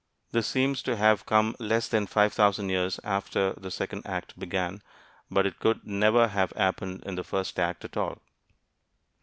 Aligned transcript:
This 0.31 0.47
seems 0.47 0.81
to 0.81 0.95
have 0.95 1.27
come 1.27 1.55
less 1.59 1.87
than 1.87 2.07
five 2.07 2.33
thousand 2.33 2.69
years 2.69 2.99
after 3.03 3.53
the 3.53 3.69
second 3.69 4.01
act 4.07 4.33
began. 4.39 4.81
But 5.29 5.45
it 5.45 5.59
could 5.59 5.85
never 5.85 6.29
have 6.29 6.49
happened 6.53 7.03
in 7.05 7.13
the 7.13 7.23
first 7.23 7.59
act 7.59 7.85
at 7.85 7.95
all. 7.95 8.17